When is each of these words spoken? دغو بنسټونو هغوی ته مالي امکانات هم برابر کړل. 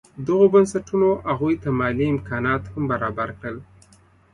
دغو 0.27 0.45
بنسټونو 0.53 1.09
هغوی 1.29 1.55
ته 1.63 1.69
مالي 1.79 2.05
امکانات 2.13 2.63
هم 2.73 2.83
برابر 2.91 3.29
کړل. 3.39 3.57